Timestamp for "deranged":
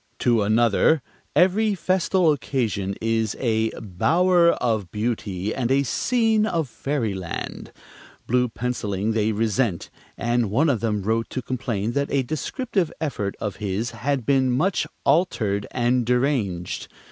16.03-16.87